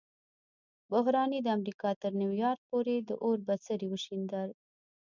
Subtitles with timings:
[0.91, 4.49] بحران یې د امریکا تر نیویارک پورې د اور بڅري وشیندل.